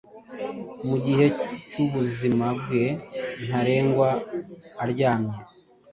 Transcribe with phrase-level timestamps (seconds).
[0.87, 1.25] Mugihe
[1.69, 2.83] cyubuzima bwe
[3.45, 4.09] ntarengwa
[4.83, 5.37] aryamye